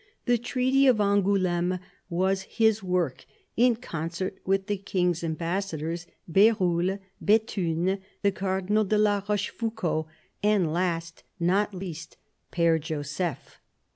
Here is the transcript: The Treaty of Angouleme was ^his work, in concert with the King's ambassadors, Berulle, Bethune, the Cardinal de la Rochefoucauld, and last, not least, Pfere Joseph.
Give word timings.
The 0.25 0.39
Treaty 0.39 0.87
of 0.87 0.99
Angouleme 0.99 1.77
was 2.09 2.45
^his 2.57 2.81
work, 2.81 3.23
in 3.55 3.75
concert 3.75 4.39
with 4.43 4.65
the 4.65 4.77
King's 4.77 5.23
ambassadors, 5.23 6.07
Berulle, 6.27 6.97
Bethune, 7.21 7.99
the 8.23 8.31
Cardinal 8.31 8.83
de 8.83 8.97
la 8.97 9.21
Rochefoucauld, 9.29 10.07
and 10.41 10.73
last, 10.73 11.21
not 11.39 11.75
least, 11.75 12.17
Pfere 12.51 12.79
Joseph. 12.81 13.59